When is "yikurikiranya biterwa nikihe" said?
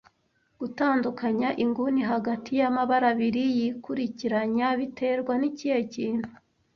3.57-5.79